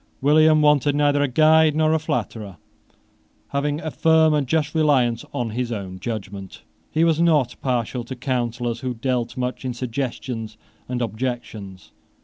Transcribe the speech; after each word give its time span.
William 0.19 0.63
wanted 0.63 0.95
neither 0.95 1.21
a 1.21 1.27
guide 1.27 1.75
nor 1.75 1.93
a 1.93 1.99
flatterer. 1.99 2.57
Having 3.49 3.81
a 3.81 3.91
firm 3.91 4.33
and 4.33 4.47
just 4.47 4.73
reliance 4.73 5.23
on 5.31 5.51
his 5.51 5.71
own 5.71 5.99
judgment, 5.99 6.63
he 6.89 7.03
was 7.03 7.21
not 7.21 7.55
partial 7.61 8.03
to 8.05 8.15
counsellors 8.15 8.79
who 8.79 8.95
dealt 8.95 9.37
much 9.37 9.63
in 9.63 9.75
suggestions 9.75 10.57
and 10.89 11.03
objections. 11.03 11.91